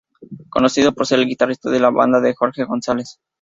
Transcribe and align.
Conocido 0.49 0.95
por 0.95 1.05
ser 1.05 1.19
el 1.19 1.27
guitarrista 1.27 1.69
de 1.69 1.79
la 1.79 1.91
banda 1.91 2.19
de 2.19 2.33
Jorge 2.33 2.63
González. 2.65 3.19